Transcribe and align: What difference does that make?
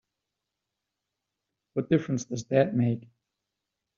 What 1.73 1.89
difference 1.91 2.25
does 2.25 2.45
that 2.45 2.73
make? 2.73 3.07